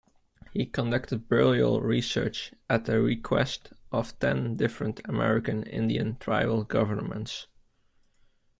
He 0.51 0.65
conducted 0.65 1.29
burial 1.29 1.79
research 1.79 2.53
at 2.67 2.85
the 2.85 2.99
request 2.99 3.71
of 3.91 4.17
ten 4.17 4.55
different 4.55 4.99
American 5.07 5.61
Indian 5.61 6.17
tribal 6.19 6.63
governments. 6.63 7.45